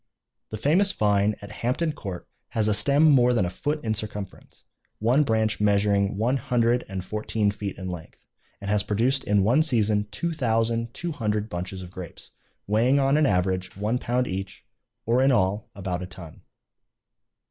The 0.49 0.57
famous 0.57 0.91
vine 0.91 1.35
at 1.43 1.51
Hampton 1.61 1.93
Court 1.93 2.27
has 2.53 2.67
a 2.67 2.73
stem 2.73 3.03
more 3.11 3.35
than 3.35 3.45
a 3.45 3.51
foot 3.51 3.83
in 3.83 3.93
circumference, 3.93 4.63
one 4.97 5.21
branch 5.21 5.59
measuring 5.61 6.17
one 6.17 6.37
hundred 6.37 6.83
and 6.89 7.05
fourteen 7.05 7.51
feet 7.51 7.77
in 7.77 7.87
length, 7.87 8.17
and 8.59 8.67
has 8.67 8.81
produced 8.81 9.23
in 9.23 9.43
one 9.43 9.61
season 9.61 10.07
two 10.09 10.33
thousand 10.33 10.95
two 10.95 11.11
hundred 11.11 11.49
bunches 11.49 11.83
of 11.83 11.91
grapes, 11.91 12.31
weighing 12.65 12.99
on 12.99 13.15
an 13.15 13.27
average 13.27 13.77
one 13.77 13.99
pound 13.99 14.25
each, 14.27 14.65
or 15.05 15.21
in 15.21 15.31
all 15.31 15.69
about 15.75 16.01
a 16.01 16.07
ton. 16.07 16.41